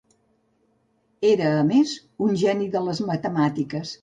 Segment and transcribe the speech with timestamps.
[1.31, 1.93] Era a més,
[2.29, 3.95] un geni de les matemàtiques.